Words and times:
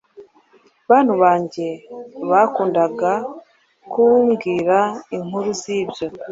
Bantu 0.89 1.13
banjye 1.23 1.67
bakundaga 2.29 3.11
kumbwira 3.91 4.77
inkuru 5.15 5.49
zibyo 5.61 6.07